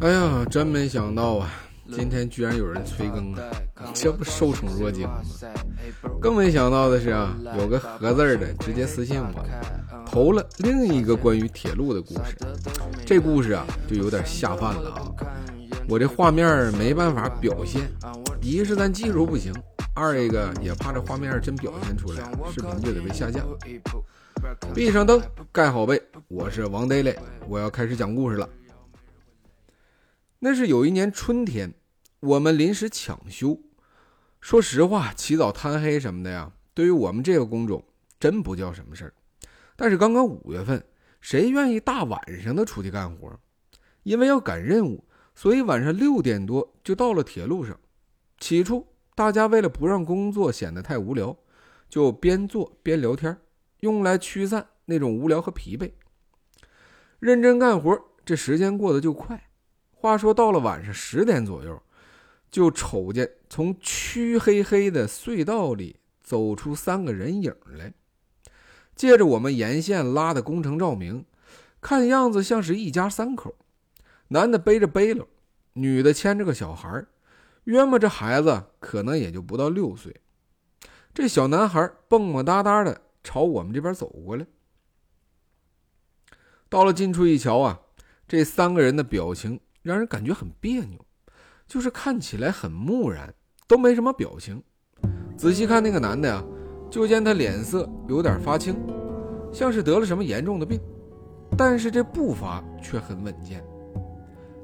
[0.00, 1.50] 哎呀，真没想到啊！
[1.90, 3.50] 今天居然有人催更了，
[3.94, 5.22] 这不受宠若惊吗？
[6.20, 12.36] 更没想到的是啊，有个合字的直接私信我了，投了另一个关于铁路的故事。
[13.06, 15.12] 这故事啊，就有点下饭了啊！
[15.88, 17.90] 我这画面没办法表现，
[18.42, 19.50] 一是咱技术不行，
[19.94, 22.22] 二一个也怕这画面真表现出来，
[22.52, 23.40] 视频就得被下架。
[24.74, 27.18] 闭上灯，盖好被，我是王磊磊
[27.48, 28.46] 我要开始讲故事了。
[30.40, 31.74] 那是有一年春天，
[32.20, 33.58] 我们临时抢修。
[34.40, 37.82] 说实话，起早贪黑什么的呀，对于我们这个工种
[38.20, 39.14] 真不叫什么事儿。
[39.76, 40.84] 但是刚刚五月份，
[41.20, 43.40] 谁愿意大晚上的出去干活？
[44.02, 47.80] 因为要赶任务，所以晚上六点多就到了铁路上。
[48.38, 51.36] 起初，大家为了不让工作显得太无聊，
[51.88, 53.36] 就边做边聊天，
[53.80, 55.92] 用来驱散那种无聊和疲惫。
[57.18, 59.45] 认真干活，这时间过得就快。
[60.06, 61.82] 话说到了晚上十点左右，
[62.48, 67.92] 就瞅见从黢黑黑的隧道里走出三个人影来。
[68.94, 71.24] 借着我们沿线拉的工程照明，
[71.80, 73.56] 看样子像是一家三口，
[74.28, 75.26] 男的背着背篓，
[75.72, 77.04] 女的牵着个小孩
[77.64, 80.14] 约摸这孩子可能也就不到六岁。
[81.12, 84.46] 这小男孩蹦蹦哒哒的朝我们这边走过来。
[86.68, 87.80] 到了近处一瞧啊，
[88.28, 89.58] 这三个人的表情。
[89.86, 90.98] 让人感觉很别扭，
[91.68, 93.32] 就是看起来很木然，
[93.68, 94.60] 都没什么表情。
[95.36, 96.42] 仔细看那个男的呀，
[96.90, 98.74] 就见他脸色有点发青，
[99.52, 100.80] 像是得了什么严重的病，
[101.56, 103.62] 但是这步伐却很稳健。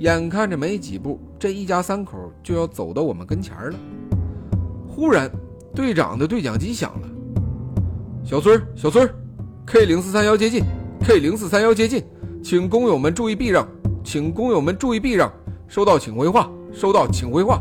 [0.00, 3.78] 眼看着没几步，这一家三口就要走到我们跟前了。
[4.86, 5.30] 忽然，
[5.74, 7.08] 队长的对讲机响了
[8.22, 9.08] ：“小孙小孙
[9.64, 10.62] k 零四三幺接近
[11.00, 12.04] ，K 零四三幺接近，
[12.44, 13.66] 请工友们注意避让。”
[14.06, 15.28] 请工友们注意避让，
[15.66, 17.60] 收到请回话，收到请回话。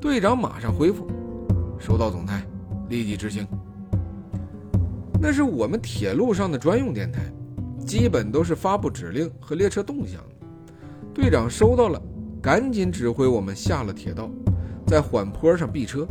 [0.00, 1.06] 队长马上回复：
[1.78, 2.44] 收到，总台，
[2.88, 3.46] 立即执行。
[5.20, 7.20] 那是我们铁路上的专用电台，
[7.86, 10.20] 基本都是发布指令和列车动向。
[11.14, 12.02] 队长收到了，
[12.42, 14.28] 赶紧指挥我们下了铁道，
[14.88, 16.04] 在缓坡上避车。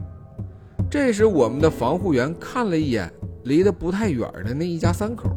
[0.89, 3.11] 这时，我们的防护员看了一眼
[3.43, 5.29] 离得不太远的那一家三口，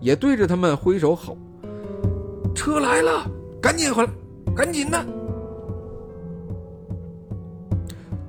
[0.00, 1.38] 也对着他们挥手吼。
[2.56, 3.30] 车来了，
[3.60, 4.10] 赶紧回来，
[4.56, 5.06] 赶紧的！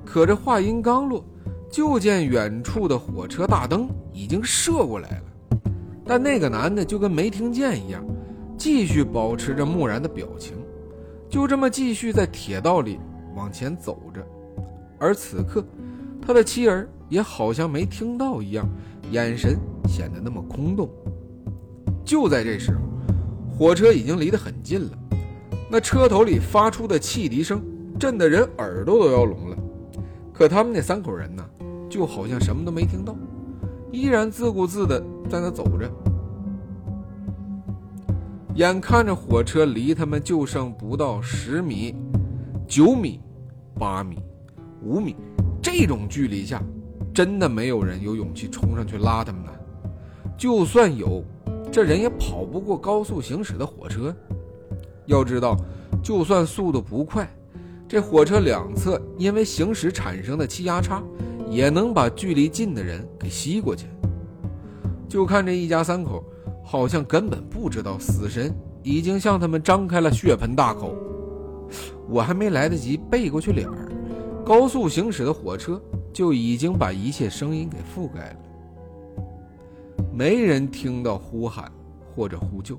[0.04, 1.24] 可这话音刚落，
[1.70, 5.24] 就见远处的火车大灯已经射过来了。
[6.04, 8.04] 但那个男的就跟没听见一样，
[8.58, 10.54] 继续保持着木然的表情，
[11.28, 13.00] 就这么继续在铁道里
[13.34, 14.24] 往前走着。
[14.98, 15.64] 而此刻，
[16.20, 18.68] 他的妻儿也好像没听到一样，
[19.10, 19.58] 眼神
[19.88, 20.88] 显得那么空洞。
[22.04, 22.87] 就在这时候。
[23.58, 24.90] 火车已经离得很近了，
[25.68, 27.60] 那车头里发出的汽笛声
[27.98, 29.56] 震得人耳朵都要聋了。
[30.32, 31.44] 可他们那三口人呢，
[31.90, 33.16] 就好像什么都没听到，
[33.90, 35.90] 依然自顾自地在那走着。
[38.54, 41.96] 眼看着火车离他们就剩不到十米、
[42.68, 43.20] 九米、
[43.76, 44.20] 八米、
[44.84, 45.16] 五米
[45.60, 46.62] 这种距离下，
[47.12, 49.50] 真的没有人有勇气冲上去拉他们呢。
[50.36, 51.24] 就算有。
[51.78, 54.12] 这人也跑不过高速行驶的火车。
[55.06, 55.56] 要知道，
[56.02, 57.32] 就算速度不快，
[57.86, 61.00] 这火车两侧因为行驶产生的气压差，
[61.48, 63.86] 也能把距离近的人给吸过去。
[65.08, 66.24] 就看这一家三口，
[66.64, 68.52] 好像根本不知道死神
[68.82, 70.96] 已经向他们张开了血盆大口。
[72.08, 73.88] 我还没来得及背过去脸儿，
[74.44, 75.80] 高速行驶的火车
[76.12, 78.36] 就已经把一切声音给覆盖了。
[80.12, 81.70] 没人听到呼喊
[82.14, 82.78] 或者呼救，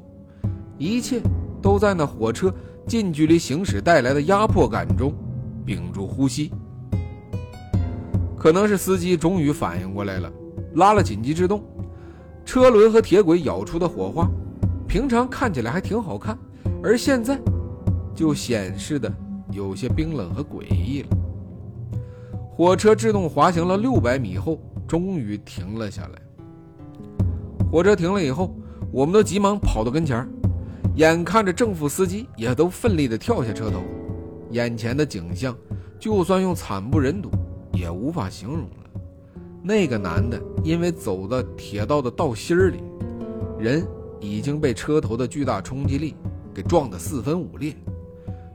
[0.78, 1.22] 一切
[1.62, 2.53] 都在那火车
[2.85, 5.13] 近距离行驶带来的压迫感中
[5.66, 6.52] 屏住呼吸。
[8.38, 10.31] 可能是司机终于反应过来了，
[10.75, 11.63] 拉了紧急制动，
[12.46, 14.29] 车轮和铁轨咬出的火花，
[14.88, 16.38] 平常看起来还挺好看，
[16.81, 17.40] 而现在
[18.16, 19.14] 就显示的
[19.52, 21.09] 有些冰冷和诡异了。
[22.49, 26.28] 火车制动滑行了六百米后，终于停了下来。
[27.71, 28.55] 火车停了以后，
[28.91, 30.27] 我们都急忙跑到跟前
[30.95, 33.81] 眼看着正副司机也都奋力地跳下车头，
[34.49, 35.55] 眼前的景象，
[35.99, 37.29] 就算用惨不忍睹
[37.71, 39.01] 也无法形容了。
[39.61, 42.81] 那个男的因为走到铁道的道心里，
[43.59, 43.85] 人
[44.19, 46.16] 已经被车头的巨大冲击力
[46.53, 47.73] 给撞得四分五裂；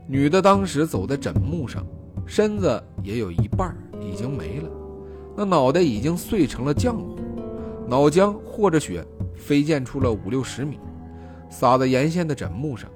[0.07, 1.85] 女的当时走在枕木上，
[2.25, 4.69] 身子也有一半已经没了，
[5.37, 7.15] 那脑袋已经碎成了浆糊。
[7.87, 9.05] 脑浆和着血
[9.35, 10.79] 飞溅出了五六十米，
[11.49, 12.89] 洒在沿线的枕木上。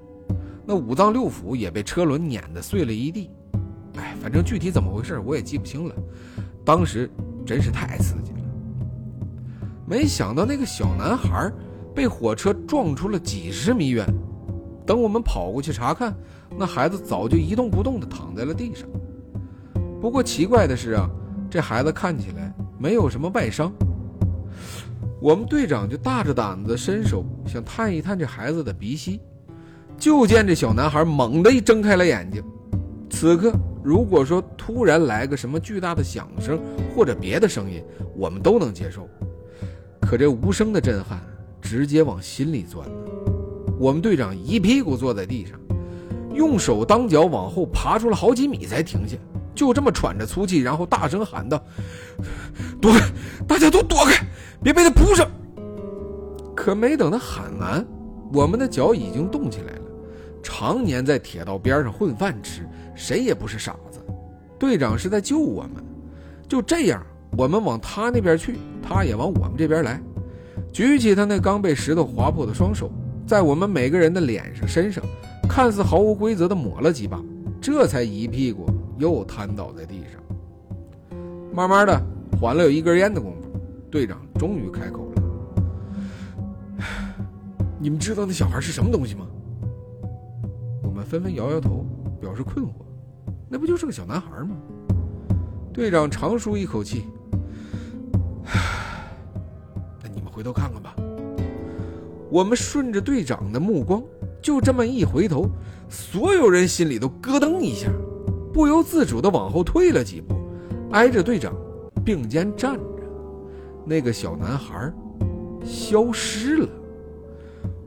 [0.65, 3.29] 那五脏六腑也被车轮碾得碎了一地。
[3.97, 5.95] 哎，反正具体怎么回事我也记不清了。
[6.63, 7.09] 当时
[7.45, 8.39] 真是太刺激了。
[9.85, 11.51] 没想到那个小男孩
[11.95, 14.05] 被火车撞出了几十米远。
[14.85, 16.15] 等我们跑过去查看，
[16.57, 18.87] 那孩子早就一动不动地躺在了地上。
[20.01, 21.09] 不过奇怪的是啊，
[21.49, 23.71] 这孩子看起来没有什么外伤。
[25.21, 29.19] 我们队长就大着胆子伸手想探一探这孩子的鼻息，
[29.97, 32.41] 就见这小男孩猛地一睁开了眼睛。
[33.09, 33.51] 此刻，
[33.83, 36.57] 如果说突然来个什么巨大的响声
[36.95, 37.83] 或者别的声音，
[38.15, 39.09] 我们都能接受。
[39.99, 41.19] 可这无声的震撼
[41.61, 42.95] 直接往心里钻呢。
[43.77, 45.59] 我们队长一屁股坐在地上，
[46.33, 49.17] 用手当脚往后爬出了好几米才停下，
[49.53, 51.61] 就这么喘着粗气，然后大声喊道
[52.79, 52.99] ：“躲开！
[53.45, 54.25] 大家都躲开，
[54.63, 55.27] 别被他扑上！”
[56.55, 57.85] 可没等他喊完，
[58.33, 59.81] 我们的脚已经动起来了。
[60.43, 63.99] 常年在铁道边上混饭吃，谁也不是傻子。
[64.57, 65.83] 队长是在救我们，
[66.47, 67.01] 就这样，
[67.37, 70.01] 我们往他那边去，他也往我们这边来，
[70.73, 72.91] 举起他那刚被石头划破的双手。
[73.25, 75.03] 在我们每个人的脸上、身上，
[75.47, 77.23] 看似毫无规则的抹了几把，
[77.61, 78.65] 这才一屁股
[78.97, 81.17] 又瘫倒在地上。
[81.53, 82.01] 慢慢的，
[82.39, 83.38] 缓了有一根烟的功夫，
[83.91, 85.23] 队长终于开口了
[87.79, 89.25] ：“你们知道那小孩是什么东西吗？”
[90.83, 91.85] 我们纷纷摇摇头，
[92.19, 92.69] 表示困惑。
[93.49, 94.55] 那不就是个小男孩吗？
[95.73, 97.05] 队长长舒一口气
[100.03, 100.95] ：“那你们回头看看吧。”
[102.29, 104.03] 我们顺着队长的目光，
[104.39, 105.49] 就这么一回头，
[105.89, 107.89] 所有人心里都咯噔一下，
[108.53, 110.35] 不由自主的往后退了几步，
[110.91, 111.55] 挨着队长
[112.05, 112.83] 并肩站着。
[113.89, 114.93] 那个小男孩
[115.65, 116.69] 消失了。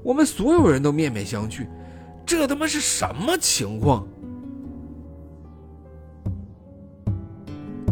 [0.03, 1.65] 我们所有人都面面相觑，
[2.27, 4.05] 这他妈是什么情况？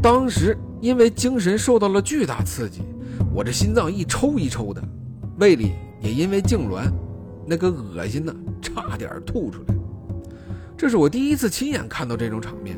[0.02, 2.82] 当时因为精神受到了巨大刺激，
[3.32, 4.82] 我这心脏一抽一抽的，
[5.38, 5.72] 胃里。
[6.02, 6.90] 也因为痉挛，
[7.46, 9.74] 那个恶心呢，差点吐出来。
[10.74, 12.74] 这是我第一次亲眼看到这种场面。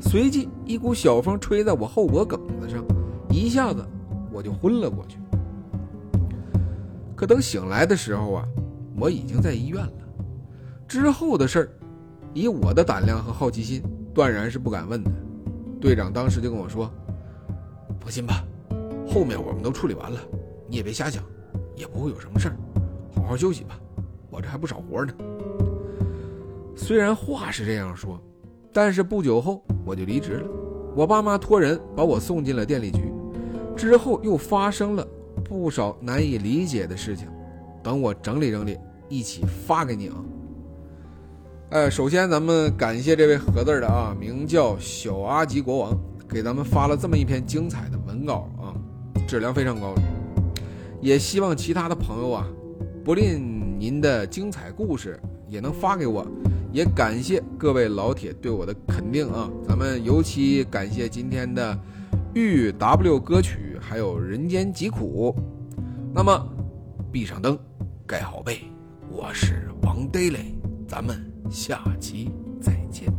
[0.00, 2.82] 随即，一股小风吹在我后脖梗子上，
[3.28, 3.86] 一下子
[4.32, 5.18] 我就昏了过去。
[7.14, 8.48] 可等醒来的时候啊，
[8.96, 9.92] 我已经在医院了。
[10.88, 11.68] 之后的事儿，
[12.34, 13.82] 以我的胆量和好奇心，
[14.12, 15.10] 断然是不敢问的。
[15.80, 16.90] 队长当时就跟我说
[18.00, 18.44] ：“放心吧，
[19.08, 20.20] 后面我们都处理完了，
[20.68, 21.22] 你也别瞎想。”
[21.74, 22.56] 也不会有什么事儿，
[23.14, 23.80] 好好休息吧，
[24.30, 25.12] 我这还不少活呢。
[26.76, 28.20] 虽然话是这样说，
[28.72, 30.48] 但是不久后我就离职了。
[30.94, 33.11] 我爸妈托人把我送进了电力局，
[33.76, 35.06] 之后又发生了
[35.44, 37.28] 不少难以理解的事情。
[37.82, 38.78] 等我整理整理，
[39.08, 40.16] 一起发给你啊。
[41.70, 45.98] 哎，首先咱们感谢这位合字的啊，名叫小阿吉国王，
[46.28, 48.76] 给咱们发了这么一篇精彩的文稿啊，
[49.26, 49.94] 质量非常高。
[51.00, 52.46] 也希望其他的朋友啊，
[53.02, 56.24] 不吝您的精彩故事也能发给我，
[56.72, 59.50] 也感谢各位老铁对我的肯定啊！
[59.66, 61.76] 咱们尤其感谢今天的
[62.34, 65.34] 豫 W 歌曲，还有人间疾苦。
[66.14, 66.48] 那么，
[67.10, 67.58] 闭上灯，
[68.06, 68.58] 盖好被，
[69.10, 70.54] 我是王 daily，
[70.86, 71.16] 咱们
[71.50, 72.30] 下期
[72.60, 73.12] 再见。